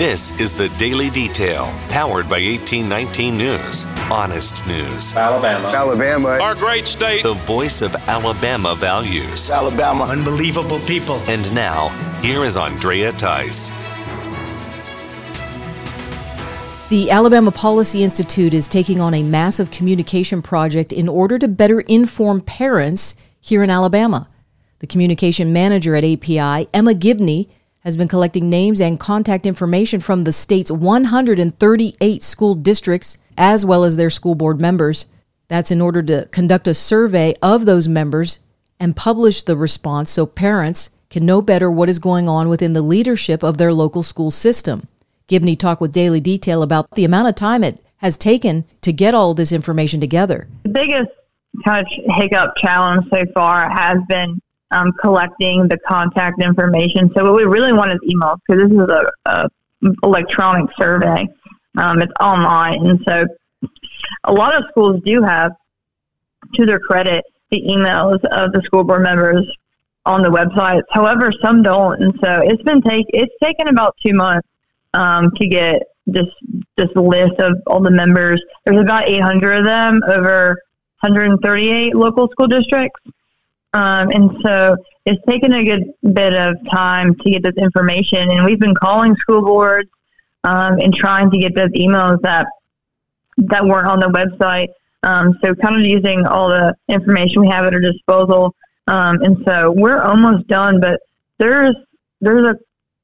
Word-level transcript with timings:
This 0.00 0.30
is 0.40 0.54
the 0.54 0.70
Daily 0.78 1.10
Detail, 1.10 1.66
powered 1.90 2.26
by 2.26 2.40
1819 2.40 3.36
News. 3.36 3.84
Honest 4.10 4.66
news. 4.66 5.12
Alabama. 5.14 5.68
Alabama. 5.68 6.28
Our 6.40 6.54
great 6.54 6.88
state. 6.88 7.22
The 7.22 7.34
voice 7.34 7.82
of 7.82 7.94
Alabama 8.08 8.74
values. 8.74 9.50
Alabama. 9.50 10.04
Unbelievable 10.04 10.78
people. 10.86 11.16
And 11.28 11.52
now, 11.52 11.88
here 12.22 12.44
is 12.44 12.56
Andrea 12.56 13.12
Tice. 13.12 13.68
The 16.88 17.10
Alabama 17.10 17.50
Policy 17.50 18.02
Institute 18.02 18.54
is 18.54 18.68
taking 18.68 19.02
on 19.02 19.12
a 19.12 19.22
massive 19.22 19.70
communication 19.70 20.40
project 20.40 20.94
in 20.94 21.10
order 21.10 21.38
to 21.38 21.46
better 21.46 21.80
inform 21.80 22.40
parents 22.40 23.16
here 23.38 23.62
in 23.62 23.68
Alabama. 23.68 24.30
The 24.78 24.86
communication 24.86 25.52
manager 25.52 25.94
at 25.94 26.04
API, 26.04 26.70
Emma 26.72 26.94
Gibney, 26.94 27.50
has 27.80 27.96
been 27.96 28.08
collecting 28.08 28.50
names 28.50 28.80
and 28.80 29.00
contact 29.00 29.46
information 29.46 30.00
from 30.00 30.24
the 30.24 30.32
state's 30.32 30.70
138 30.70 32.22
school 32.22 32.54
districts 32.54 33.18
as 33.38 33.64
well 33.64 33.84
as 33.84 33.96
their 33.96 34.10
school 34.10 34.34
board 34.34 34.60
members. 34.60 35.06
That's 35.48 35.70
in 35.70 35.80
order 35.80 36.02
to 36.02 36.28
conduct 36.30 36.68
a 36.68 36.74
survey 36.74 37.34
of 37.42 37.66
those 37.66 37.88
members 37.88 38.40
and 38.78 38.96
publish 38.96 39.42
the 39.42 39.56
response 39.56 40.10
so 40.10 40.26
parents 40.26 40.90
can 41.08 41.26
know 41.26 41.42
better 41.42 41.70
what 41.70 41.88
is 41.88 41.98
going 41.98 42.28
on 42.28 42.48
within 42.48 42.72
the 42.72 42.82
leadership 42.82 43.42
of 43.42 43.58
their 43.58 43.72
local 43.72 44.02
school 44.02 44.30
system. 44.30 44.86
Gibney 45.26 45.56
talked 45.56 45.80
with 45.80 45.92
Daily 45.92 46.20
Detail 46.20 46.62
about 46.62 46.90
the 46.94 47.04
amount 47.04 47.28
of 47.28 47.34
time 47.34 47.64
it 47.64 47.82
has 47.98 48.16
taken 48.16 48.64
to 48.80 48.92
get 48.92 49.14
all 49.14 49.34
this 49.34 49.52
information 49.52 50.00
together. 50.00 50.48
The 50.62 50.70
biggest 50.70 51.10
kind 51.64 51.86
of 51.86 52.14
hiccup 52.14 52.54
challenge 52.56 53.06
so 53.10 53.24
far 53.34 53.68
has 53.68 53.98
been 54.08 54.40
um, 54.70 54.92
collecting 55.00 55.68
the 55.68 55.78
contact 55.86 56.42
information. 56.42 57.10
So 57.16 57.24
what 57.24 57.34
we 57.34 57.44
really 57.44 57.72
want 57.72 57.92
is 57.92 57.98
emails 58.08 58.38
because 58.46 58.68
this 58.68 58.78
is 58.78 58.88
a, 58.88 59.30
a 59.30 59.48
electronic 60.02 60.70
survey. 60.78 61.28
Um, 61.76 62.02
it's 62.02 62.12
online, 62.20 62.86
and 62.86 63.00
so 63.06 63.26
a 64.24 64.32
lot 64.32 64.56
of 64.56 64.64
schools 64.70 65.00
do 65.04 65.22
have, 65.22 65.52
to 66.54 66.66
their 66.66 66.80
credit, 66.80 67.24
the 67.50 67.62
emails 67.62 68.24
of 68.32 68.52
the 68.52 68.60
school 68.64 68.84
board 68.84 69.02
members 69.02 69.46
on 70.06 70.22
the 70.22 70.28
websites. 70.28 70.82
However, 70.90 71.32
some 71.42 71.62
don't, 71.62 72.02
and 72.02 72.14
so 72.22 72.40
it's 72.42 72.62
been 72.62 72.82
take 72.82 73.06
it's 73.10 73.32
taken 73.42 73.68
about 73.68 73.96
two 74.04 74.14
months 74.14 74.48
um, 74.94 75.30
to 75.36 75.46
get 75.46 75.82
this 76.06 76.26
this 76.76 76.88
list 76.94 77.38
of 77.38 77.54
all 77.66 77.80
the 77.80 77.90
members. 77.90 78.42
There's 78.64 78.80
about 78.80 79.08
800 79.08 79.58
of 79.58 79.64
them 79.64 80.00
over 80.08 80.60
138 81.00 81.94
local 81.94 82.28
school 82.28 82.46
districts. 82.46 83.00
Um, 83.72 84.10
and 84.10 84.30
so 84.42 84.76
it's 85.06 85.22
taken 85.28 85.52
a 85.52 85.64
good 85.64 85.92
bit 86.12 86.34
of 86.34 86.56
time 86.70 87.14
to 87.14 87.30
get 87.30 87.42
this 87.42 87.54
information. 87.56 88.30
And 88.30 88.44
we've 88.44 88.58
been 88.58 88.74
calling 88.74 89.14
school 89.16 89.42
boards 89.42 89.88
um, 90.44 90.80
and 90.80 90.94
trying 90.94 91.30
to 91.30 91.38
get 91.38 91.54
those 91.54 91.70
emails 91.70 92.20
that 92.22 92.46
that 93.38 93.64
weren't 93.64 93.86
on 93.86 94.00
the 94.00 94.08
website. 94.08 94.68
Um, 95.02 95.38
so 95.42 95.54
kind 95.54 95.76
of 95.76 95.82
using 95.82 96.26
all 96.26 96.48
the 96.48 96.74
information 96.88 97.40
we 97.40 97.48
have 97.48 97.64
at 97.64 97.72
our 97.72 97.80
disposal. 97.80 98.54
Um, 98.86 99.22
and 99.22 99.42
so 99.46 99.70
we're 99.70 100.02
almost 100.02 100.46
done, 100.48 100.80
but 100.80 101.00
there's 101.38 101.74
there's 102.20 102.46
a 102.46 102.58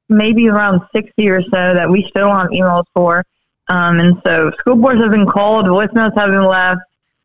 maybe 0.09 0.49
around 0.49 0.81
60 0.95 1.29
or 1.29 1.43
so 1.43 1.75
that 1.75 1.89
we 1.89 2.05
still 2.09 2.31
have 2.31 2.49
emails 2.49 2.85
for. 2.95 3.25
Um, 3.69 3.99
and 3.99 4.21
so 4.25 4.51
school 4.61 4.77
boards 4.77 5.01
have 5.01 5.11
been 5.11 5.27
called, 5.27 5.67
voicemails 5.67 6.17
have 6.17 6.31
been 6.31 6.45
left. 6.45 6.81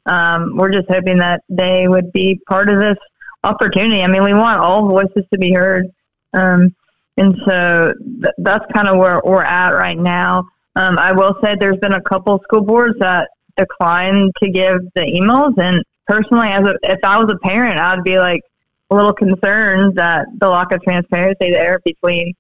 Um, 0.05 0.57
we're 0.57 0.71
just 0.71 0.89
hoping 0.89 1.17
that 1.17 1.43
they 1.49 1.87
would 1.87 2.11
be 2.11 2.39
part 2.47 2.69
of 2.69 2.79
this 2.79 2.97
opportunity. 3.43 4.01
I 4.01 4.07
mean, 4.07 4.23
we 4.23 4.33
want 4.33 4.59
all 4.59 4.87
voices 4.87 5.23
to 5.31 5.37
be 5.37 5.53
heard. 5.53 5.85
Um, 6.33 6.75
and 7.17 7.35
so 7.45 7.93
th- 8.21 8.33
that's 8.37 8.65
kind 8.73 8.87
of 8.87 8.97
where 8.97 9.21
we're 9.23 9.43
at 9.43 9.71
right 9.71 9.97
now. 9.97 10.47
Um, 10.75 10.97
I 10.97 11.11
will 11.11 11.35
say 11.43 11.55
there's 11.59 11.79
been 11.79 11.93
a 11.93 12.01
couple 12.01 12.39
school 12.43 12.61
boards 12.61 12.97
that 12.99 13.29
declined 13.57 14.31
to 14.41 14.49
give 14.49 14.79
the 14.95 15.01
emails. 15.01 15.57
And 15.61 15.83
personally, 16.07 16.47
as 16.49 16.63
a, 16.63 16.75
if 16.83 16.99
I 17.03 17.17
was 17.17 17.29
a 17.31 17.37
parent, 17.45 17.79
I'd 17.79 18.03
be 18.03 18.17
like 18.17 18.41
a 18.89 18.95
little 18.95 19.13
concerned 19.13 19.95
that 19.95 20.27
the 20.39 20.47
lack 20.47 20.71
of 20.73 20.81
transparency 20.81 21.51
there 21.51 21.79
between 21.83 22.33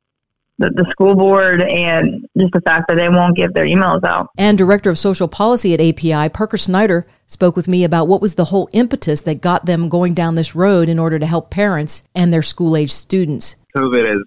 the, 0.61 0.69
the 0.69 0.85
school 0.91 1.15
board 1.15 1.61
and 1.61 2.27
just 2.37 2.53
the 2.53 2.61
fact 2.61 2.87
that 2.87 2.95
they 2.95 3.09
won't 3.09 3.35
give 3.35 3.53
their 3.53 3.65
emails 3.65 4.03
out. 4.03 4.29
And 4.37 4.57
Director 4.57 4.89
of 4.89 4.97
Social 4.97 5.27
Policy 5.27 5.73
at 5.73 5.81
API, 5.81 6.29
Parker 6.29 6.57
Snyder, 6.57 7.07
spoke 7.25 7.55
with 7.55 7.67
me 7.67 7.83
about 7.83 8.07
what 8.07 8.21
was 8.21 8.35
the 8.35 8.45
whole 8.45 8.69
impetus 8.73 9.21
that 9.21 9.41
got 9.41 9.65
them 9.65 9.89
going 9.89 10.13
down 10.13 10.35
this 10.35 10.55
road 10.55 10.87
in 10.87 10.99
order 10.99 11.17
to 11.17 11.25
help 11.25 11.49
parents 11.49 12.03
and 12.13 12.31
their 12.31 12.41
school 12.41 12.77
age 12.77 12.91
students. 12.91 13.55
COVID 13.75 14.07
has 14.07 14.21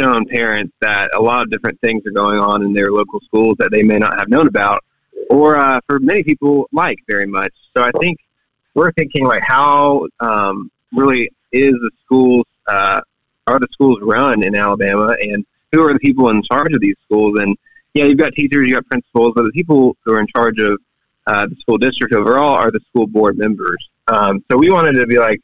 shown 0.00 0.24
parents 0.26 0.72
that 0.80 1.10
a 1.14 1.20
lot 1.20 1.42
of 1.42 1.50
different 1.50 1.80
things 1.80 2.02
are 2.06 2.12
going 2.12 2.38
on 2.38 2.62
in 2.62 2.72
their 2.72 2.90
local 2.90 3.20
schools 3.20 3.56
that 3.58 3.70
they 3.70 3.82
may 3.82 3.98
not 3.98 4.18
have 4.18 4.28
known 4.28 4.46
about, 4.46 4.82
or 5.30 5.56
uh, 5.56 5.80
for 5.86 5.98
many 5.98 6.22
people, 6.22 6.68
like 6.72 6.98
very 7.08 7.26
much. 7.26 7.52
So 7.76 7.82
I 7.82 7.90
think 8.00 8.18
we're 8.74 8.92
thinking 8.92 9.26
like, 9.26 9.42
how 9.46 10.06
um, 10.20 10.70
really 10.92 11.30
is 11.52 11.72
the 11.72 11.90
schools 12.04 12.46
uh, 12.66 13.00
are 13.46 13.58
the 13.58 13.68
schools 13.72 13.98
run 14.02 14.42
in 14.42 14.54
Alabama, 14.54 15.16
and 15.20 15.44
who 15.72 15.82
are 15.84 15.92
the 15.92 15.98
people 15.98 16.28
in 16.28 16.42
charge 16.42 16.72
of 16.72 16.80
these 16.80 16.96
schools? 17.04 17.38
And 17.40 17.56
yeah, 17.94 18.04
you've 18.04 18.18
got 18.18 18.32
teachers, 18.34 18.68
you've 18.68 18.76
got 18.76 18.86
principals, 18.86 19.32
but 19.34 19.42
the 19.42 19.50
people 19.52 19.96
who 20.04 20.12
are 20.12 20.20
in 20.20 20.26
charge 20.28 20.58
of 20.58 20.78
uh, 21.26 21.46
the 21.46 21.56
school 21.56 21.78
district 21.78 22.14
overall 22.14 22.54
are 22.54 22.70
the 22.70 22.80
school 22.88 23.06
board 23.06 23.38
members. 23.38 23.88
Um, 24.08 24.44
so 24.50 24.56
we 24.56 24.70
wanted 24.70 24.92
to 24.94 25.06
be 25.06 25.18
like, 25.18 25.40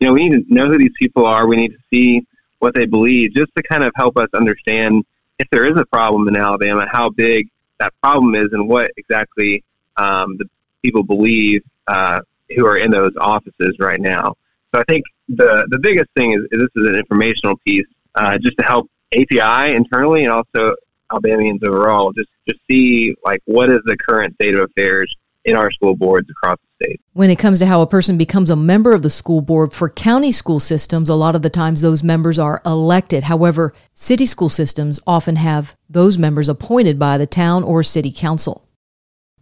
you 0.00 0.06
know, 0.06 0.12
we 0.12 0.28
need 0.28 0.46
to 0.48 0.54
know 0.54 0.66
who 0.66 0.78
these 0.78 0.92
people 0.98 1.26
are. 1.26 1.46
We 1.46 1.56
need 1.56 1.72
to 1.72 1.78
see 1.90 2.26
what 2.58 2.74
they 2.74 2.86
believe, 2.86 3.34
just 3.34 3.54
to 3.56 3.62
kind 3.62 3.84
of 3.84 3.92
help 3.96 4.16
us 4.16 4.28
understand 4.34 5.04
if 5.38 5.48
there 5.50 5.66
is 5.66 5.76
a 5.76 5.84
problem 5.86 6.28
in 6.28 6.36
Alabama, 6.36 6.86
how 6.90 7.10
big 7.10 7.48
that 7.78 7.92
problem 8.02 8.34
is, 8.34 8.48
and 8.52 8.68
what 8.68 8.90
exactly 8.96 9.62
um, 9.96 10.36
the 10.38 10.48
people 10.82 11.02
believe 11.02 11.62
uh, 11.86 12.20
who 12.54 12.66
are 12.66 12.78
in 12.78 12.90
those 12.90 13.12
offices 13.20 13.76
right 13.78 14.00
now. 14.00 14.34
So 14.74 14.80
I 14.80 14.84
think 14.84 15.04
the 15.28 15.66
the 15.70 15.78
biggest 15.78 16.10
thing 16.16 16.32
is, 16.32 16.42
is 16.52 16.60
this 16.60 16.70
is 16.76 16.86
an 16.86 16.94
informational 16.94 17.56
piece, 17.58 17.86
uh, 18.14 18.38
just 18.38 18.56
to 18.58 18.64
help 18.64 18.90
API 19.14 19.74
internally 19.74 20.24
and 20.24 20.32
also 20.32 20.74
Alabamians 21.10 21.60
overall, 21.66 22.12
just 22.12 22.28
just 22.48 22.60
see 22.68 23.14
like 23.24 23.40
what 23.44 23.70
is 23.70 23.80
the 23.84 23.96
current 23.96 24.34
state 24.34 24.54
of 24.54 24.68
affairs 24.70 25.14
in 25.44 25.56
our 25.56 25.70
school 25.70 25.94
boards 25.94 26.28
across 26.28 26.58
the 26.58 26.84
state. 26.84 27.00
When 27.12 27.30
it 27.30 27.38
comes 27.38 27.60
to 27.60 27.66
how 27.66 27.80
a 27.80 27.86
person 27.86 28.18
becomes 28.18 28.50
a 28.50 28.56
member 28.56 28.92
of 28.92 29.02
the 29.02 29.10
school 29.10 29.40
board 29.40 29.72
for 29.72 29.88
county 29.88 30.32
school 30.32 30.58
systems, 30.58 31.08
a 31.08 31.14
lot 31.14 31.36
of 31.36 31.42
the 31.42 31.50
times 31.50 31.80
those 31.80 32.02
members 32.02 32.38
are 32.38 32.60
elected. 32.66 33.24
However, 33.24 33.72
city 33.94 34.26
school 34.26 34.48
systems 34.48 35.00
often 35.06 35.36
have 35.36 35.76
those 35.88 36.18
members 36.18 36.48
appointed 36.48 36.98
by 36.98 37.16
the 37.16 37.26
town 37.26 37.62
or 37.62 37.82
city 37.84 38.12
council. 38.12 38.66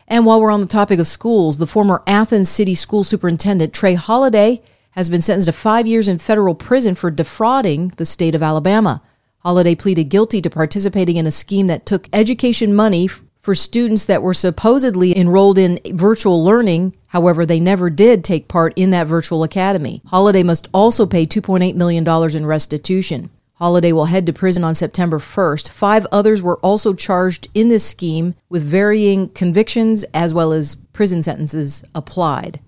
And 0.06 0.26
while 0.26 0.40
we're 0.40 0.50
on 0.50 0.60
the 0.60 0.66
topic 0.66 0.98
of 1.00 1.06
schools, 1.06 1.56
the 1.56 1.66
former 1.66 2.02
Athens 2.06 2.50
City 2.50 2.74
School 2.74 3.04
Superintendent 3.04 3.72
Trey 3.72 3.96
Holladay 3.96 4.62
has 4.90 5.08
been 5.08 5.22
sentenced 5.22 5.48
to 5.48 5.52
five 5.52 5.86
years 5.86 6.06
in 6.06 6.18
federal 6.18 6.54
prison 6.54 6.94
for 6.94 7.10
defrauding 7.10 7.88
the 7.96 8.04
state 8.04 8.34
of 8.34 8.42
Alabama. 8.42 9.00
Holladay 9.44 9.78
pleaded 9.78 10.04
guilty 10.04 10.40
to 10.40 10.48
participating 10.48 11.18
in 11.18 11.26
a 11.26 11.30
scheme 11.30 11.66
that 11.66 11.84
took 11.84 12.08
education 12.14 12.74
money 12.74 13.08
for 13.38 13.54
students 13.54 14.06
that 14.06 14.22
were 14.22 14.32
supposedly 14.32 15.16
enrolled 15.16 15.58
in 15.58 15.78
virtual 15.92 16.42
learning. 16.42 16.96
However, 17.08 17.44
they 17.44 17.60
never 17.60 17.90
did 17.90 18.24
take 18.24 18.48
part 18.48 18.72
in 18.74 18.90
that 18.92 19.06
virtual 19.06 19.42
academy. 19.42 20.00
Holladay 20.06 20.42
must 20.42 20.68
also 20.72 21.04
pay 21.04 21.26
$2.8 21.26 21.74
million 21.74 22.08
in 22.34 22.46
restitution. 22.46 23.28
Holladay 23.60 23.92
will 23.92 24.06
head 24.06 24.24
to 24.24 24.32
prison 24.32 24.64
on 24.64 24.74
September 24.74 25.18
1st. 25.18 25.68
Five 25.68 26.06
others 26.10 26.40
were 26.40 26.56
also 26.60 26.94
charged 26.94 27.48
in 27.52 27.68
this 27.68 27.84
scheme 27.84 28.34
with 28.48 28.62
varying 28.62 29.28
convictions 29.28 30.04
as 30.14 30.32
well 30.32 30.52
as 30.52 30.76
prison 30.94 31.22
sentences 31.22 31.84
applied. 31.94 32.60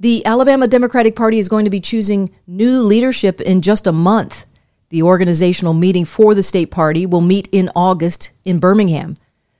The 0.00 0.26
Alabama 0.26 0.66
Democratic 0.66 1.14
Party 1.14 1.38
is 1.38 1.48
going 1.48 1.64
to 1.64 1.70
be 1.70 1.80
choosing 1.80 2.30
new 2.48 2.80
leadership 2.82 3.40
in 3.40 3.62
just 3.62 3.86
a 3.86 3.92
month. 3.92 4.44
The 4.90 5.02
organizational 5.02 5.74
meeting 5.74 6.04
for 6.04 6.34
the 6.34 6.42
state 6.42 6.70
party 6.70 7.04
will 7.04 7.20
meet 7.20 7.48
in 7.52 7.70
August 7.74 8.32
in 8.44 8.58
Birmingham. 8.58 9.16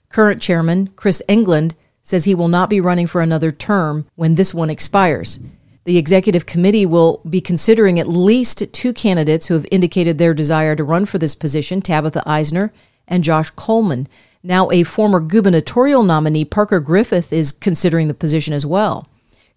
Current 0.09 0.41
chairman 0.41 0.89
Chris 0.97 1.23
England 1.29 1.75
says 2.03 2.25
he 2.25 2.35
will 2.35 2.49
not 2.49 2.71
be 2.71 2.81
running 2.81 3.07
for 3.07 3.21
another 3.21 3.53
term 3.53 4.07
when 4.17 4.35
this 4.35 4.55
one 4.55 4.71
expires. 4.71 5.39
The 5.85 5.99
executive 5.99 6.47
committee 6.47 6.87
will 6.87 7.21
be 7.29 7.41
considering 7.41 7.99
at 7.99 8.09
least 8.09 8.73
two 8.73 8.93
candidates 8.93 9.47
who 9.47 9.55
have 9.55 9.67
indicated 9.71 10.17
their 10.17 10.35
desire 10.35 10.75
to 10.77 10.85
run 10.85 11.05
for 11.05 11.19
this 11.19 11.35
position 11.35 11.83
Tabitha 11.83 12.23
Isner 12.27 12.71
and 13.07 13.25
Josh 13.25 13.51
Coleman. 13.51 14.09
Now, 14.43 14.71
a 14.71 14.83
former 14.83 15.21
gubernatorial 15.21 16.03
nominee, 16.03 16.45
Parker 16.45 16.81
Griffith, 16.81 17.33
is 17.33 17.53
considering 17.53 18.09
the 18.09 18.15
position 18.15 18.55
as 18.55 18.65
well. 18.65 19.09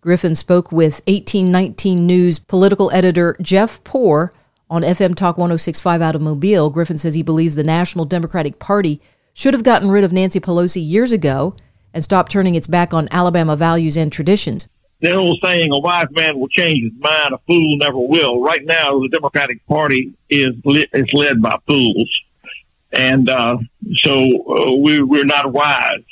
Griffith 0.01 0.37
spoke 0.37 0.71
with 0.71 1.01
1819 1.05 2.07
News 2.07 2.39
political 2.39 2.91
editor 2.91 3.37
Jeff 3.41 3.81
Poor 3.83 4.33
on 4.71 4.83
FM 4.83 5.15
Talk 5.15 5.37
1065 5.37 6.01
out 6.01 6.15
of 6.15 6.21
Mobile, 6.21 6.69
Griffith 6.69 7.01
says 7.01 7.13
he 7.13 7.21
believes 7.21 7.55
the 7.55 7.63
National 7.63 8.05
Democratic 8.05 8.57
Party 8.57 9.01
should 9.33 9.53
have 9.53 9.63
gotten 9.63 9.91
rid 9.91 10.05
of 10.05 10.13
Nancy 10.13 10.39
Pelosi 10.39 10.81
years 10.81 11.11
ago 11.11 11.55
and 11.93 12.05
stopped 12.05 12.31
turning 12.31 12.55
its 12.55 12.67
back 12.67 12.93
on 12.93 13.09
Alabama 13.11 13.57
values 13.57 13.97
and 13.97 14.13
traditions. 14.13 14.69
The 15.01 15.13
old 15.13 15.39
saying, 15.43 15.71
a 15.73 15.79
wise 15.79 16.05
man 16.11 16.39
will 16.39 16.47
change 16.47 16.79
his 16.79 16.93
mind, 16.99 17.33
a 17.33 17.37
fool 17.45 17.77
never 17.77 17.99
will. 17.99 18.41
Right 18.41 18.63
now, 18.63 18.97
the 18.99 19.09
Democratic 19.11 19.65
Party 19.67 20.13
is, 20.29 20.51
is 20.65 21.13
led 21.13 21.41
by 21.41 21.57
fools. 21.67 22.09
And 22.93 23.29
uh, 23.29 23.57
so 23.95 24.11
uh, 24.13 24.75
we, 24.75 25.01
we're 25.01 25.25
not 25.25 25.51
wise. 25.51 26.05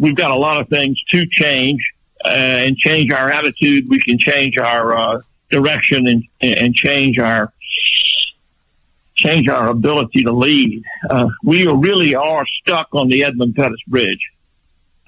We've 0.00 0.16
got 0.16 0.32
a 0.32 0.36
lot 0.36 0.60
of 0.60 0.68
things 0.68 1.00
to 1.12 1.24
change 1.30 1.80
uh, 2.24 2.30
and 2.30 2.76
change 2.76 3.12
our 3.12 3.30
attitude. 3.30 3.88
We 3.88 4.00
can 4.00 4.18
change 4.18 4.58
our 4.58 4.98
uh, 4.98 5.20
direction 5.50 6.08
and, 6.08 6.24
and 6.42 6.74
change 6.74 7.18
our 7.18 7.52
change 9.16 9.48
our 9.48 9.68
ability 9.68 10.22
to 10.22 10.32
lead. 10.32 10.82
Uh, 11.10 11.28
we 11.42 11.66
really 11.66 12.14
are 12.14 12.44
stuck 12.60 12.88
on 12.92 13.08
the 13.08 13.24
Edmund 13.24 13.56
Pettus 13.56 13.80
Bridge. 13.88 14.20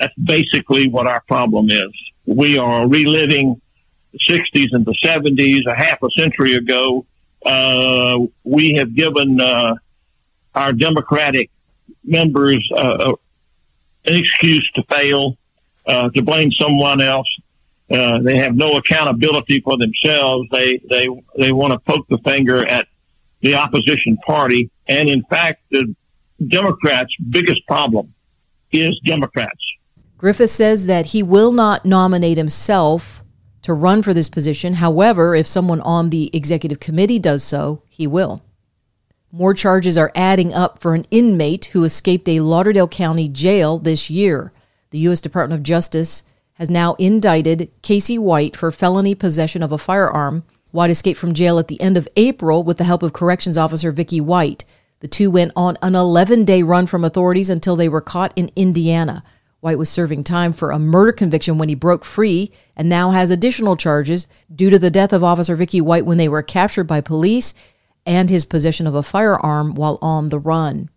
That's 0.00 0.14
basically 0.16 0.88
what 0.88 1.06
our 1.06 1.20
problem 1.22 1.70
is. 1.70 1.92
We 2.26 2.58
are 2.58 2.86
reliving 2.88 3.60
the 4.12 4.18
60s 4.28 4.68
and 4.72 4.84
the 4.84 4.94
70s, 5.04 5.60
a 5.66 5.74
half 5.74 6.02
a 6.02 6.08
century 6.16 6.54
ago. 6.54 7.04
Uh, 7.44 8.18
we 8.44 8.74
have 8.74 8.94
given 8.94 9.40
uh, 9.40 9.74
our 10.54 10.72
Democratic 10.72 11.50
members 12.04 12.66
uh, 12.76 13.12
an 14.06 14.14
excuse 14.14 14.68
to 14.74 14.82
fail, 14.84 15.36
uh, 15.86 16.08
to 16.10 16.22
blame 16.22 16.50
someone 16.52 17.00
else. 17.00 17.28
Uh, 17.90 18.18
they 18.20 18.38
have 18.38 18.54
no 18.54 18.76
accountability 18.76 19.60
for 19.60 19.78
themselves. 19.78 20.46
They 20.52 20.78
they 20.90 21.08
they 21.38 21.52
want 21.52 21.72
to 21.72 21.78
poke 21.78 22.06
the 22.08 22.18
finger 22.18 22.68
at 22.68 22.86
the 23.40 23.54
opposition 23.54 24.16
party, 24.26 24.70
and 24.88 25.08
in 25.08 25.22
fact, 25.24 25.62
the 25.70 25.94
Democrats' 26.46 27.14
biggest 27.30 27.66
problem 27.66 28.12
is 28.72 28.98
Democrats. 29.04 29.60
Griffith 30.16 30.50
says 30.50 30.86
that 30.86 31.06
he 31.06 31.22
will 31.22 31.52
not 31.52 31.84
nominate 31.84 32.36
himself 32.36 33.22
to 33.62 33.72
run 33.72 34.02
for 34.02 34.12
this 34.12 34.28
position. 34.28 34.74
However, 34.74 35.34
if 35.34 35.46
someone 35.46 35.80
on 35.82 36.10
the 36.10 36.30
executive 36.32 36.80
committee 36.80 37.18
does 37.18 37.44
so, 37.44 37.82
he 37.88 38.06
will. 38.06 38.42
More 39.30 39.52
charges 39.52 39.98
are 39.98 40.10
adding 40.14 40.54
up 40.54 40.78
for 40.78 40.94
an 40.94 41.04
inmate 41.10 41.66
who 41.66 41.84
escaped 41.84 42.28
a 42.28 42.40
Lauderdale 42.40 42.88
County 42.88 43.28
jail 43.28 43.78
this 43.78 44.08
year. 44.08 44.52
The 44.90 44.98
U.S. 45.00 45.20
Department 45.20 45.60
of 45.60 45.64
Justice 45.64 46.22
has 46.54 46.70
now 46.70 46.94
indicted 46.94 47.70
Casey 47.82 48.18
White 48.18 48.56
for 48.56 48.72
felony 48.72 49.14
possession 49.14 49.62
of 49.62 49.70
a 49.70 49.78
firearm. 49.78 50.44
White 50.70 50.90
escaped 50.90 51.18
from 51.18 51.34
jail 51.34 51.58
at 51.58 51.68
the 51.68 51.80
end 51.80 51.96
of 51.96 52.08
April 52.16 52.62
with 52.62 52.76
the 52.76 52.84
help 52.84 53.02
of 53.02 53.12
corrections 53.12 53.56
officer 53.56 53.90
Vicky 53.90 54.20
White. 54.20 54.64
The 55.00 55.08
two 55.08 55.30
went 55.30 55.52
on 55.56 55.78
an 55.80 55.94
11 55.94 56.44
day 56.44 56.62
run 56.62 56.86
from 56.86 57.04
authorities 57.04 57.50
until 57.50 57.76
they 57.76 57.88
were 57.88 58.00
caught 58.00 58.32
in 58.36 58.50
Indiana. 58.56 59.22
White 59.60 59.78
was 59.78 59.88
serving 59.88 60.24
time 60.24 60.52
for 60.52 60.70
a 60.70 60.78
murder 60.78 61.12
conviction 61.12 61.58
when 61.58 61.68
he 61.68 61.74
broke 61.74 62.04
free 62.04 62.52
and 62.76 62.88
now 62.88 63.10
has 63.10 63.30
additional 63.30 63.76
charges 63.76 64.28
due 64.54 64.70
to 64.70 64.78
the 64.78 64.90
death 64.90 65.12
of 65.12 65.24
Officer 65.24 65.56
Vicky 65.56 65.80
White 65.80 66.06
when 66.06 66.18
they 66.18 66.28
were 66.28 66.42
captured 66.42 66.84
by 66.84 67.00
police 67.00 67.54
and 68.06 68.30
his 68.30 68.44
possession 68.44 68.86
of 68.86 68.94
a 68.94 69.02
firearm 69.02 69.74
while 69.74 69.98
on 70.00 70.28
the 70.28 70.38
run. 70.38 70.90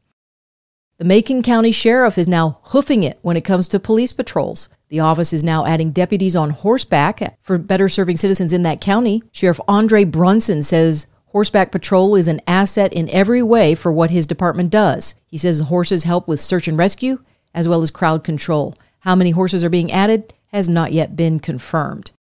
The 0.98 1.06
Macon 1.06 1.42
County 1.42 1.72
Sheriff 1.72 2.18
is 2.18 2.28
now 2.28 2.60
hoofing 2.66 3.04
it 3.04 3.18
when 3.24 3.36
it 3.36 3.42
comes 3.42 3.68
to 3.70 3.80
police 3.80 4.14
patrols. 4.14 4.70
The 4.92 5.00
office 5.00 5.32
is 5.32 5.42
now 5.42 5.66
adding 5.66 5.92
deputies 5.92 6.36
on 6.36 6.50
horseback 6.50 7.38
for 7.40 7.58
better 7.58 7.88
serving 7.88 8.18
citizens 8.18 8.52
in 8.52 8.64
that 8.64 8.82
county. 8.82 9.24
Sheriff 9.32 9.62
Andre 9.66 10.04
Brunson 10.04 10.64
says 10.64 11.08
horseback 11.28 11.72
patrol 11.72 12.18
is 12.18 12.28
an 12.28 12.42
asset 12.46 12.92
in 12.92 13.10
every 13.10 13.42
way 13.42 13.74
for 13.74 13.90
what 13.90 14.10
his 14.10 14.28
department 14.28 14.70
does. 14.70 15.16
He 15.28 15.38
says 15.38 15.62
horses 15.62 16.04
help 16.04 16.28
with 16.28 16.42
search 16.42 16.68
and 16.68 16.78
rescue 16.78 17.24
as 17.54 17.70
well 17.70 17.82
as 17.82 17.90
crowd 17.90 18.26
control. 18.26 18.76
How 19.00 19.16
many 19.16 19.32
horses 19.32 19.64
are 19.64 19.70
being 19.70 19.94
added 19.94 20.34
has 20.48 20.68
not 20.68 20.92
yet 20.92 21.16
been 21.16 21.40
confirmed. 21.40 22.12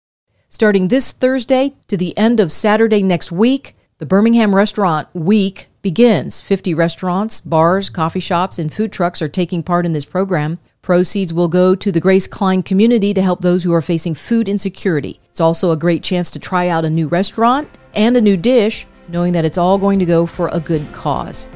Starting 0.48 0.86
this 0.86 1.10
Thursday 1.10 1.74
to 1.88 1.96
the 1.96 2.16
end 2.16 2.38
of 2.38 2.52
Saturday 2.52 3.02
next 3.02 3.32
week, 3.32 3.74
the 3.98 4.06
Birmingham 4.06 4.54
Restaurant 4.54 5.08
Week 5.12 5.66
begins. 5.82 6.40
50 6.40 6.74
restaurants, 6.74 7.40
bars, 7.40 7.90
coffee 7.90 8.20
shops, 8.20 8.60
and 8.60 8.72
food 8.72 8.92
trucks 8.92 9.20
are 9.20 9.28
taking 9.28 9.64
part 9.64 9.84
in 9.84 9.92
this 9.92 10.04
program. 10.04 10.60
Proceeds 10.90 11.32
will 11.32 11.46
go 11.46 11.76
to 11.76 11.92
the 11.92 12.00
Grace 12.00 12.26
Klein 12.26 12.64
community 12.64 13.14
to 13.14 13.22
help 13.22 13.42
those 13.42 13.62
who 13.62 13.72
are 13.72 13.80
facing 13.80 14.12
food 14.12 14.48
insecurity. 14.48 15.20
It's 15.30 15.40
also 15.40 15.70
a 15.70 15.76
great 15.76 16.02
chance 16.02 16.32
to 16.32 16.40
try 16.40 16.66
out 16.66 16.84
a 16.84 16.90
new 16.90 17.06
restaurant 17.06 17.68
and 17.94 18.16
a 18.16 18.20
new 18.20 18.36
dish, 18.36 18.88
knowing 19.06 19.32
that 19.34 19.44
it's 19.44 19.56
all 19.56 19.78
going 19.78 20.00
to 20.00 20.04
go 20.04 20.26
for 20.26 20.50
a 20.52 20.58
good 20.58 20.84
cause. 20.92 21.48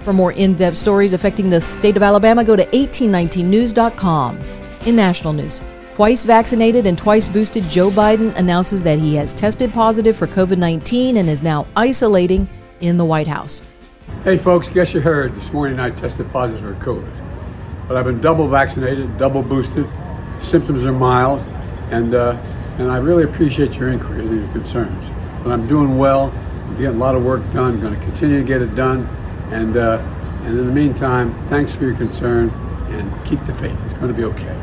For 0.00 0.12
more 0.12 0.32
in 0.32 0.56
depth 0.56 0.76
stories 0.76 1.12
affecting 1.12 1.48
the 1.48 1.60
state 1.60 1.96
of 1.96 2.02
Alabama, 2.02 2.42
go 2.42 2.56
to 2.56 2.64
1819news.com. 2.64 4.40
In 4.86 4.96
national 4.96 5.34
news, 5.34 5.62
twice 5.94 6.24
vaccinated 6.24 6.84
and 6.84 6.98
twice 6.98 7.28
boosted, 7.28 7.62
Joe 7.68 7.90
Biden 7.90 8.36
announces 8.36 8.82
that 8.82 8.98
he 8.98 9.14
has 9.14 9.34
tested 9.34 9.72
positive 9.72 10.16
for 10.16 10.26
COVID 10.26 10.58
19 10.58 11.18
and 11.18 11.28
is 11.28 11.44
now 11.44 11.64
isolating 11.76 12.48
in 12.80 12.96
the 12.96 13.04
White 13.04 13.28
House. 13.28 13.62
Hey, 14.24 14.36
folks, 14.36 14.66
guess 14.66 14.94
you 14.94 15.00
heard 15.00 15.32
this 15.36 15.52
morning 15.52 15.78
I 15.78 15.90
tested 15.90 16.28
positive 16.32 16.76
for 16.76 16.84
COVID. 16.84 17.27
But 17.88 17.96
I've 17.96 18.04
been 18.04 18.20
double 18.20 18.46
vaccinated, 18.46 19.16
double 19.16 19.42
boosted, 19.42 19.88
symptoms 20.38 20.84
are 20.84 20.92
mild, 20.92 21.40
and, 21.90 22.14
uh, 22.14 22.38
and 22.78 22.90
I 22.90 22.98
really 22.98 23.24
appreciate 23.24 23.76
your 23.76 23.88
inquiries 23.88 24.28
and 24.30 24.40
your 24.40 24.52
concerns. 24.52 25.10
But 25.42 25.52
I'm 25.52 25.66
doing 25.66 25.96
well, 25.96 26.30
I'm 26.66 26.76
getting 26.76 26.96
a 26.96 26.98
lot 26.98 27.14
of 27.14 27.24
work 27.24 27.40
done, 27.50 27.74
I'm 27.74 27.80
going 27.80 27.98
to 27.98 28.00
continue 28.04 28.38
to 28.40 28.44
get 28.44 28.60
it 28.60 28.74
done. 28.76 29.06
And, 29.50 29.78
uh, 29.78 29.98
and 30.44 30.58
in 30.58 30.66
the 30.66 30.72
meantime, 30.72 31.32
thanks 31.48 31.74
for 31.74 31.84
your 31.84 31.96
concern 31.96 32.50
and 32.90 33.26
keep 33.26 33.42
the 33.46 33.54
faith. 33.54 33.78
It's 33.86 33.94
going 33.94 34.08
to 34.08 34.14
be 34.14 34.24
okay. 34.24 34.54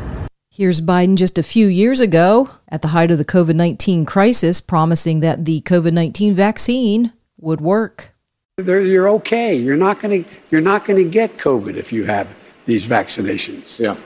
Here's 0.50 0.80
Biden 0.80 1.16
just 1.16 1.36
a 1.36 1.42
few 1.42 1.66
years 1.66 2.00
ago 2.00 2.48
at 2.68 2.80
the 2.80 2.88
height 2.88 3.10
of 3.10 3.18
the 3.18 3.24
COVID 3.24 3.56
19 3.56 4.06
crisis, 4.06 4.60
promising 4.60 5.20
that 5.20 5.44
the 5.44 5.60
COVID 5.62 5.92
19 5.92 6.34
vaccine 6.34 7.12
would 7.38 7.60
work. 7.60 8.14
You're 8.56 9.10
okay. 9.10 9.54
You're 9.54 9.76
not 9.76 10.00
going 10.00 10.24
to 10.24 10.30
you're 10.50 10.62
not 10.62 10.86
going 10.86 11.04
to 11.04 11.10
get 11.10 11.36
COVID 11.36 11.74
if 11.76 11.92
you 11.92 12.04
have 12.04 12.26
these 12.66 12.86
vaccinations. 12.86 13.80
Yeah. 13.80 13.96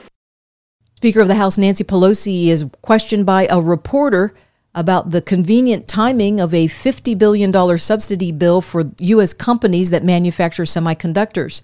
Speaker 0.95 1.21
of 1.21 1.27
the 1.27 1.35
House 1.35 1.57
Nancy 1.57 1.83
Pelosi 1.83 2.47
is 2.47 2.69
questioned 2.81 3.25
by 3.25 3.47
a 3.49 3.59
reporter 3.59 4.33
about 4.73 5.11
the 5.11 5.21
convenient 5.21 5.87
timing 5.87 6.39
of 6.39 6.53
a 6.53 6.67
$50 6.67 7.17
billion 7.17 7.77
subsidy 7.77 8.31
bill 8.31 8.61
for 8.61 8.83
U.S. 8.99 9.33
companies 9.33 9.89
that 9.89 10.03
manufacture 10.03 10.63
semiconductors. 10.63 11.61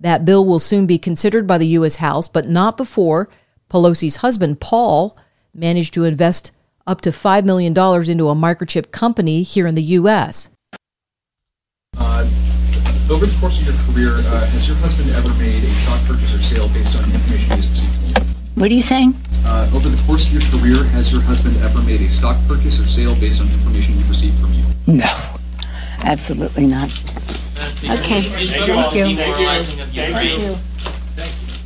That 0.00 0.24
bill 0.24 0.46
will 0.46 0.60
soon 0.60 0.86
be 0.86 0.98
considered 0.98 1.46
by 1.46 1.58
the 1.58 1.66
U.S. 1.68 1.96
House, 1.96 2.28
but 2.28 2.48
not 2.48 2.76
before 2.76 3.28
Pelosi's 3.70 4.16
husband, 4.16 4.60
Paul, 4.60 5.18
managed 5.52 5.92
to 5.94 6.04
invest 6.04 6.52
up 6.86 7.00
to 7.02 7.10
$5 7.10 7.44
million 7.44 7.72
into 7.72 8.28
a 8.28 8.34
microchip 8.34 8.90
company 8.90 9.42
here 9.42 9.66
in 9.66 9.74
the 9.74 9.82
U.S. 9.82 10.55
Over 13.08 13.24
the 13.24 13.38
course 13.38 13.60
of 13.60 13.66
your 13.66 13.76
career, 13.86 14.14
uh, 14.18 14.46
has 14.46 14.66
your 14.66 14.76
husband 14.78 15.10
ever 15.10 15.28
made 15.34 15.62
a 15.62 15.72
stock 15.76 16.04
purchase 16.06 16.34
or 16.34 16.42
sale 16.42 16.68
based 16.70 16.96
on 16.96 17.04
information 17.04 17.54
he's 17.54 17.70
received 17.70 17.94
from 17.94 18.08
you? 18.08 18.14
What 18.56 18.68
are 18.68 18.74
you 18.74 18.80
saying? 18.80 19.14
Uh, 19.44 19.70
over 19.72 19.88
the 19.88 20.02
course 20.02 20.26
of 20.26 20.32
your 20.32 20.42
career, 20.50 20.82
has 20.90 21.12
your 21.12 21.20
husband 21.20 21.56
ever 21.58 21.80
made 21.82 22.00
a 22.00 22.10
stock 22.10 22.36
purchase 22.48 22.80
or 22.80 22.86
sale 22.86 23.14
based 23.14 23.40
on 23.40 23.46
information 23.46 23.94
he 23.94 24.08
received 24.08 24.36
from 24.40 24.52
you? 24.54 24.64
No, 24.88 25.36
absolutely 26.00 26.66
not. 26.66 26.90
Okay, 27.84 28.22
thank 28.22 28.66
you. 28.66 29.16
Thank 29.16 30.34
you. 30.42 30.56
Thank 31.14 31.42
you. 31.44 31.56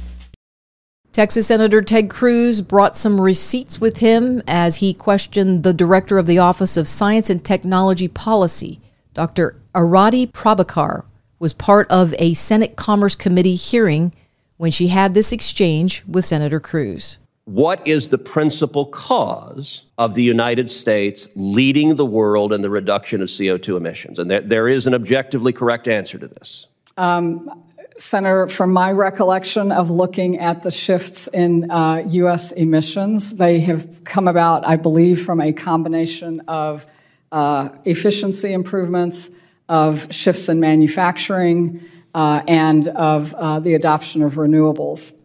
Texas 1.13 1.47
Senator 1.47 1.81
Ted 1.81 2.11
Cruz 2.11 2.61
brought 2.61 2.99
some 2.99 3.19
receipts 3.19 3.81
with 3.81 3.97
him 3.97 4.43
as 4.47 4.77
he 4.77 4.93
questioned 4.93 5.63
the 5.63 5.73
director 5.73 6.19
of 6.19 6.27
the 6.27 6.39
Office 6.39 6.77
of 6.77 6.87
Science 6.87 7.31
and 7.31 7.43
Technology 7.43 8.09
Policy. 8.09 8.79
Dr. 9.15 9.57
Arati 9.75 10.31
Prabhakar 10.31 11.05
was 11.41 11.53
part 11.53 11.91
of 11.91 12.15
a 12.19 12.35
Senate 12.35 12.77
Commerce 12.77 13.17
Committee 13.17 13.57
hearing 13.57 14.13
when 14.59 14.71
she 14.71 14.89
had 14.89 15.15
this 15.15 15.33
exchange 15.33 16.05
with 16.07 16.25
Senator 16.25 16.61
Cruz. 16.61 17.19
What 17.47 17.85
is 17.85 18.11
the 18.11 18.19
principal 18.19 18.87
cause 18.87 19.85
of 19.99 20.15
the 20.15 20.23
United 20.23 20.71
States 20.71 21.29
leading 21.35 21.97
the 21.97 22.07
world 22.07 22.53
in 22.53 22.61
the 22.61 22.71
reduction 22.71 23.23
of 23.23 23.29
CO2 23.29 23.77
emissions? 23.77 24.19
And 24.19 24.31
there, 24.31 24.43
there 24.43 24.69
is 24.69 24.87
an 24.87 24.95
objectively 24.95 25.53
correct 25.53 25.89
answer 25.89 26.19
to 26.19 26.29
this. 26.29 26.69
Um, 26.97 27.51
Senator, 27.97 28.47
from 28.49 28.73
my 28.73 28.93
recollection 28.93 29.73
of 29.73 29.91
looking 29.91 30.39
at 30.39 30.63
the 30.63 30.71
shifts 30.71 31.27
in 31.29 31.71
uh, 31.71 32.05
U.S. 32.09 32.53
emissions, 32.53 33.37
they 33.37 33.61
have 33.61 34.05
come 34.05 34.29
about, 34.29 34.67
I 34.67 34.77
believe, 34.77 35.25
from 35.25 35.41
a 35.41 35.53
combination 35.53 36.41
of 36.49 36.87
uh, 37.33 37.71
efficiency 37.85 38.53
improvements, 38.53 39.31
of 39.71 40.07
shifts 40.11 40.49
in 40.49 40.61
manufacturing, 40.61 41.81
uh, 42.15 42.43
and 42.49 42.89
of 42.89 43.33
uh, 43.35 43.61
the 43.61 43.75
adoption 43.75 44.23
of 44.23 44.35
renewables. 44.35 45.17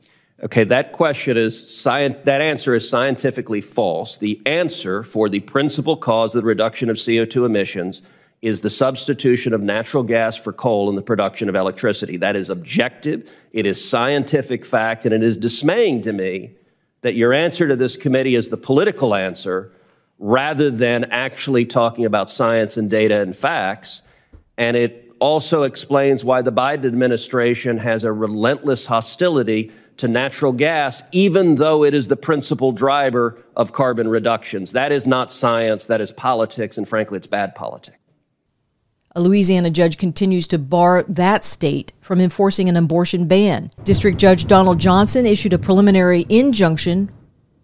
Okay, 0.44 0.64
that 0.66 0.92
question 0.92 1.36
is 1.36 1.84
that 1.84 2.42
answer 2.42 2.76
is 2.76 2.88
scientifically 2.88 3.62
false. 3.62 4.18
The 4.18 4.40
answer 4.46 5.02
for 5.02 5.28
the 5.30 5.40
principal 5.40 5.98
cause 5.98 6.36
of 6.36 6.44
the 6.44 6.48
reduction 6.48 6.90
of 6.90 6.98
CO2 6.98 7.46
emissions 7.46 8.02
is 8.42 8.62
the 8.62 8.70
substitution 8.70 9.54
of 9.54 9.62
natural 9.62 10.04
gas 10.04 10.36
for 10.36 10.54
coal 10.54 10.90
in 10.90 10.96
the 10.96 11.02
production 11.02 11.50
of 11.50 11.56
electricity. 11.56 12.18
That 12.18 12.36
is 12.36 12.52
objective, 12.52 13.32
it 13.52 13.66
is 13.66 13.84
scientific 13.84 14.64
fact, 14.64 15.06
and 15.06 15.14
it 15.14 15.24
is 15.24 15.38
dismaying 15.38 16.04
to 16.04 16.14
me 16.14 16.52
that 17.02 17.16
your 17.16 17.34
answer 17.34 17.68
to 17.68 17.76
this 17.76 17.98
committee 17.98 18.36
is 18.36 18.50
the 18.50 18.58
political 18.58 19.16
answer 19.16 19.72
rather 20.20 20.70
than 20.70 21.06
actually 21.06 21.66
talking 21.66 22.06
about 22.06 22.30
science 22.30 22.78
and 22.78 22.90
data 22.90 23.22
and 23.22 23.36
facts. 23.36 24.02
And 24.58 24.78
it 24.78 25.14
also 25.20 25.64
explains 25.64 26.24
why 26.24 26.42
the 26.42 26.52
Biden 26.52 26.86
administration 26.86 27.78
has 27.78 28.04
a 28.04 28.12
relentless 28.12 28.86
hostility 28.88 29.72
to 29.98 30.08
natural 30.08 30.52
gas, 30.52 31.02
even 31.12 31.56
though 31.56 31.84
it 31.84 31.94
is 31.94 32.08
the 32.08 32.18
principal 32.18 32.72
driver 32.72 33.42
of 33.56 33.72
carbon 33.72 34.08
reductions. 34.10 34.74
That 34.74 34.92
is 34.92 35.08
not 35.08 35.32
science, 35.32 35.86
that 35.86 36.02
is 36.02 36.12
politics, 36.12 36.78
and 36.78 36.88
frankly, 36.88 37.18
it's 37.18 37.28
bad 37.28 37.56
politics. 37.56 37.98
A 39.18 39.22
Louisiana 39.22 39.70
judge 39.70 39.98
continues 39.98 40.46
to 40.48 40.60
bar 40.60 41.04
that 41.04 41.46
state 41.46 41.94
from 42.02 42.20
enforcing 42.20 42.68
an 42.68 42.76
abortion 42.76 43.28
ban. 43.28 43.72
District 43.86 44.18
Judge 44.18 44.46
Donald 44.46 44.78
Johnson 44.78 45.26
issued 45.26 45.54
a 45.54 45.58
preliminary 45.58 46.26
injunction 46.28 47.10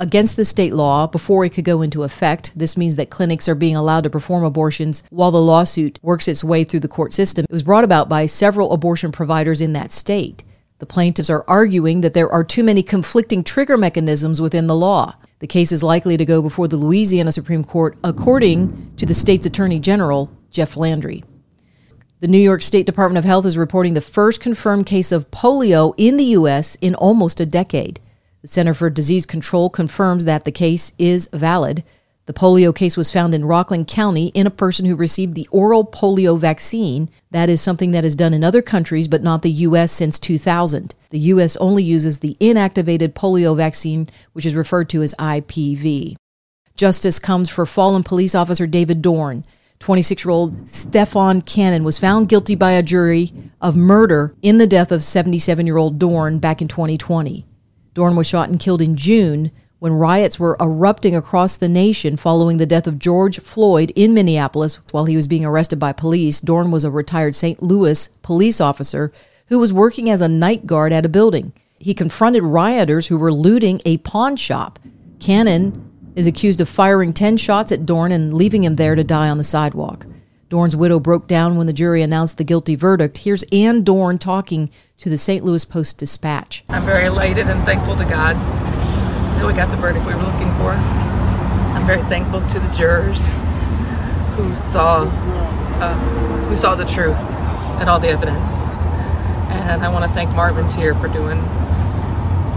against 0.02 0.36
the 0.36 0.44
state 0.44 0.74
law 0.74 1.06
before 1.06 1.46
it 1.46 1.54
could 1.54 1.64
go 1.64 1.84
into 1.84 2.02
effect. 2.02 2.52
This 2.56 2.76
means 2.76 2.96
that 2.96 3.12
clinics 3.12 3.48
are 3.48 3.56
being 3.56 3.76
allowed 3.76 4.04
to 4.04 4.10
perform 4.10 4.44
abortions 4.44 5.04
while 5.12 5.30
the 5.30 5.40
lawsuit 5.40 6.00
works 6.02 6.28
its 6.28 6.44
way 6.44 6.64
through 6.64 6.80
the 6.80 6.88
court 6.88 7.14
system. 7.14 7.46
It 7.46 7.54
was 7.54 7.64
brought 7.64 7.84
about 7.84 8.10
by 8.10 8.26
several 8.26 8.74
abortion 8.74 9.12
providers 9.12 9.62
in 9.62 9.74
that 9.74 9.92
state. 9.92 10.44
The 10.80 10.88
plaintiffs 10.88 11.30
are 11.30 11.46
arguing 11.48 12.02
that 12.02 12.16
there 12.16 12.32
are 12.32 12.44
too 12.44 12.64
many 12.64 12.82
conflicting 12.82 13.44
trigger 13.44 13.78
mechanisms 13.78 14.42
within 14.42 14.66
the 14.66 14.76
law. 14.76 15.16
The 15.38 15.46
case 15.46 15.72
is 15.72 15.84
likely 15.84 16.18
to 16.18 16.26
go 16.26 16.42
before 16.42 16.68
the 16.68 16.78
Louisiana 16.78 17.32
Supreme 17.32 17.64
Court, 17.64 17.96
according 18.04 18.94
to 18.98 19.06
the 19.06 19.14
state's 19.14 19.46
Attorney 19.46 19.80
General, 19.80 20.32
Jeff 20.50 20.76
Landry. 20.76 21.24
The 22.22 22.28
New 22.28 22.40
York 22.40 22.64
State 22.64 22.88
Department 22.88 23.20
of 23.20 23.26
Health 23.26 23.46
is 23.46 23.58
reporting 23.58 23.94
the 23.94 24.02
first 24.02 24.42
confirmed 24.42 24.88
case 24.88 25.12
of 25.12 25.30
polio 25.30 25.94
in 25.98 26.18
the 26.18 26.26
U.S. 26.26 26.76
in 26.82 26.96
almost 26.96 27.40
a 27.40 27.46
decade. 27.46 28.00
The 28.42 28.48
Center 28.48 28.74
for 28.74 28.90
Disease 28.90 29.28
Control 29.28 29.70
confirms 29.70 30.26
that 30.26 30.46
the 30.46 30.52
case 30.52 30.94
is 30.98 31.30
valid. 31.32 31.84
The 32.26 32.34
polio 32.34 32.74
case 32.76 32.98
was 32.98 33.12
found 33.12 33.36
in 33.36 33.46
Rockland 33.46 33.88
County 33.88 34.28
in 34.30 34.48
a 34.48 34.52
person 34.52 34.88
who 34.88 34.96
received 34.96 35.36
the 35.36 35.48
oral 35.52 35.86
polio 35.86 36.40
vaccine. 36.40 37.08
That 37.30 37.50
is 37.50 37.62
something 37.62 37.92
that 37.92 38.04
is 38.04 38.16
done 38.16 38.34
in 38.34 38.44
other 38.44 38.64
countries, 38.64 39.08
but 39.08 39.22
not 39.22 39.44
the 39.44 39.52
U.S. 39.52 39.92
since 39.92 40.18
2000. 40.18 40.96
The 41.12 41.20
U.S. 41.20 41.56
only 41.58 41.84
uses 41.84 42.20
the 42.20 42.36
inactivated 42.40 43.10
polio 43.10 43.56
vaccine, 43.56 44.10
which 44.34 44.48
is 44.48 44.56
referred 44.56 44.90
to 44.90 45.04
as 45.04 45.14
IPV. 45.20 46.16
Justice 46.76 47.20
comes 47.20 47.48
for 47.48 47.68
fallen 47.68 48.02
police 48.02 48.34
officer 48.34 48.66
David 48.66 49.04
Dorn. 49.04 49.46
26 49.78 50.26
year 50.26 50.32
old 50.32 50.68
Stephan 50.68 51.42
Cannon 51.42 51.84
was 51.84 52.00
found 52.00 52.30
guilty 52.30 52.56
by 52.56 52.72
a 52.72 52.82
jury 52.82 53.34
of 53.60 53.76
murder 53.76 54.34
in 54.42 54.58
the 54.58 54.68
death 54.68 54.92
of 54.92 55.04
77 55.04 55.68
year 55.68 55.78
old 55.78 56.00
Dorn 56.00 56.40
back 56.40 56.60
in 56.62 56.68
2020. 56.68 57.46
Dorn 57.94 58.16
was 58.16 58.28
shot 58.28 58.50
and 58.50 58.60
killed 58.60 58.82
in 58.82 58.96
June 58.96 59.52
when 59.80 59.94
riots 59.94 60.40
were 60.40 60.56
erupting 60.62 61.16
across 61.16 61.58
the 61.58 61.68
nation 61.68 62.16
following 62.16 62.58
the 62.58 62.66
death 62.66 62.88
of 62.88 63.00
George 63.00 63.40
Floyd 63.40 63.92
in 63.96 64.14
Minneapolis 64.14 64.76
while 64.92 65.06
he 65.06 65.16
was 65.16 65.28
being 65.28 65.44
arrested 65.44 65.80
by 65.80 65.92
police. 65.92 66.40
Dorn 66.40 66.72
was 66.72 66.84
a 66.84 66.92
retired 66.92 67.36
St. 67.36 67.62
Louis 67.62 68.08
police 68.22 68.62
officer 68.62 69.12
who 69.48 69.60
was 69.60 69.74
working 69.74 70.10
as 70.10 70.22
a 70.22 70.28
night 70.28 70.66
guard 70.66 70.94
at 70.94 71.06
a 71.06 71.10
building. 71.10 71.52
He 71.80 71.94
confronted 71.94 72.44
rioters 72.44 73.08
who 73.08 73.18
were 73.18 73.34
looting 73.34 73.82
a 73.84 73.98
pawn 73.98 74.36
shop. 74.36 74.78
Cannon 75.20 75.92
is 76.16 76.28
accused 76.28 76.62
of 76.62 76.70
firing 76.70 77.12
10 77.12 77.38
shots 77.38 77.72
at 77.72 77.86
Dorn 77.86 78.12
and 78.12 78.34
leaving 78.34 78.64
him 78.64 78.76
there 78.76 78.96
to 78.96 79.04
die 79.04 79.30
on 79.30 79.38
the 79.40 79.44
sidewalk. 79.44 80.06
Dorn's 80.52 80.76
widow 80.76 81.00
broke 81.00 81.28
down 81.28 81.56
when 81.56 81.66
the 81.66 81.72
jury 81.72 82.02
announced 82.02 82.38
the 82.38 82.44
guilty 82.44 82.76
verdict. 82.76 83.20
Here's 83.20 83.44
Ann 83.54 83.86
Dorn 83.86 84.20
talking 84.20 84.70
to 84.98 85.10
the 85.10 85.18
St. 85.18 85.46
Louis 85.46 85.64
Post 85.64 85.98
Dispatch. 85.98 86.66
I'm 86.68 86.84
very 86.84 87.06
elated 87.06 87.48
and 87.48 87.64
thankful 87.64 87.96
to 87.96 88.04
God 88.04 88.36
that 88.36 89.48
we 89.48 89.54
got 89.54 89.72
the 89.72 89.78
verdict 89.78 90.06
we 90.06 90.14
were 90.14 90.20
looking 90.20 90.52
for. 90.60 90.72
I'm 90.72 91.88
very 91.88 92.02
thankful 92.10 92.42
to 92.42 92.60
the 92.60 92.68
jurors 92.74 93.26
who 94.36 94.54
saw 94.54 95.04
uh, 95.80 95.98
who 96.50 96.58
saw 96.58 96.76
the 96.76 96.84
truth 96.84 97.16
and 97.80 97.90
all 97.90 98.02
the 98.02 98.10
evidence. 98.10 98.50
And 99.56 99.82
I 99.82 99.90
want 99.90 100.04
to 100.04 100.12
thank 100.12 100.36
Marvin 100.36 100.70
Teer 100.74 100.94
for 100.96 101.08
doing 101.08 101.40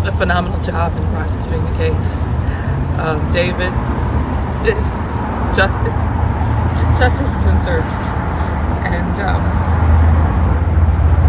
a 0.02 0.12
phenomenal 0.18 0.60
job 0.64 0.96
in 0.96 1.04
prosecuting 1.12 1.62
the 1.62 1.76
case. 1.76 2.22
Um, 2.98 3.30
David 3.30 3.70
is 4.66 4.82
just 5.56 5.78
justice 6.98 7.32
has 7.32 7.44
been 7.44 7.58
served, 7.58 7.86
and 8.86 9.20
um, 9.20 9.42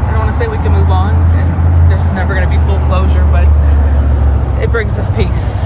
I 0.05 0.12
don't 0.12 0.19
want 0.19 0.31
to 0.31 0.38
say 0.38 0.48
we 0.48 0.57
can 0.57 0.72
move 0.72 0.89
on, 0.89 1.15
and 1.15 1.91
there's 1.91 2.13
never 2.13 2.36
going 2.36 2.48
to 2.48 2.50
be 2.50 2.62
full 2.65 2.79
closure, 2.88 3.24
but 3.31 3.48
it 4.62 4.72
brings 4.72 4.98
us 5.00 5.10
peace. 5.15 5.65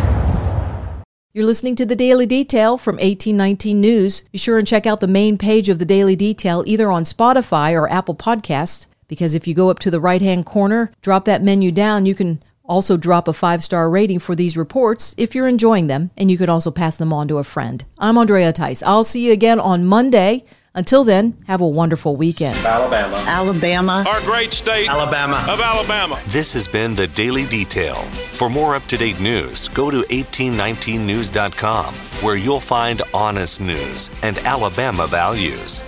You're 1.34 1.46
listening 1.46 1.75
to 1.75 1.86
the 1.86 1.96
Daily 1.96 2.25
Detail 2.25 2.77
from 2.77 2.96
1819 2.96 3.79
News. 3.79 4.24
Be 4.32 4.38
sure 4.38 4.58
and 4.58 4.68
check 4.68 4.88
out 4.88 5.00
the 5.00 5.08
main 5.08 5.38
page 5.38 5.70
of 5.70 5.79
the 5.79 5.86
Daily 5.86 6.15
Detail 6.15 6.63
either 6.65 6.91
on 6.91 7.03
Spotify 7.03 7.74
or 7.74 7.89
Apple 7.91 8.15
Podcasts, 8.15 8.88
because 9.08 9.36
if 9.36 9.48
you 9.48 9.53
go 9.53 9.70
up 9.70 9.79
to 9.79 9.91
the 9.91 10.00
right 10.00 10.22
hand 10.22 10.46
corner, 10.46 10.91
drop 11.01 11.25
that 11.25 11.44
menu 11.44 11.72
down, 11.72 12.06
you 12.06 12.15
can 12.15 12.41
also, 12.69 12.97
drop 12.97 13.27
a 13.27 13.33
five 13.33 13.63
star 13.63 13.89
rating 13.89 14.19
for 14.19 14.35
these 14.35 14.55
reports 14.55 15.15
if 15.17 15.33
you're 15.33 15.47
enjoying 15.47 15.88
them, 15.88 16.11
and 16.15 16.29
you 16.29 16.38
could 16.38 16.49
also 16.49 16.69
pass 16.69 16.97
them 16.97 17.11
on 17.11 17.27
to 17.27 17.39
a 17.39 17.43
friend. 17.43 17.83
I'm 17.97 18.17
Andrea 18.17 18.53
Tice. 18.53 18.83
I'll 18.83 19.03
see 19.03 19.25
you 19.25 19.33
again 19.33 19.59
on 19.59 19.85
Monday. 19.85 20.45
Until 20.75 21.03
then, 21.03 21.35
have 21.47 21.61
a 21.61 21.67
wonderful 21.67 22.15
weekend. 22.15 22.55
Alabama. 22.59 23.17
Alabama. 23.27 24.05
Our 24.07 24.21
great 24.21 24.53
state. 24.53 24.88
Alabama. 24.88 25.43
Of 25.49 25.59
Alabama. 25.59 26.21
This 26.27 26.53
has 26.53 26.67
been 26.67 26.93
the 26.93 27.07
Daily 27.07 27.47
Detail. 27.47 27.95
For 28.33 28.51
more 28.51 28.75
up 28.75 28.85
to 28.85 28.97
date 28.97 29.19
news, 29.19 29.67
go 29.69 29.89
to 29.89 30.03
1819news.com, 30.03 31.93
where 32.23 32.35
you'll 32.35 32.59
find 32.59 33.01
honest 33.15 33.59
news 33.61 34.11
and 34.21 34.38
Alabama 34.39 35.07
values. 35.07 35.81